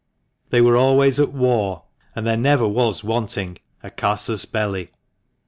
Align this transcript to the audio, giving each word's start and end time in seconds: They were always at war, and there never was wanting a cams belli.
They 0.49 0.61
were 0.61 0.75
always 0.77 1.19
at 1.19 1.31
war, 1.31 1.83
and 2.15 2.25
there 2.25 2.35
never 2.35 2.67
was 2.67 3.03
wanting 3.03 3.59
a 3.83 3.91
cams 3.91 4.45
belli. 4.45 4.89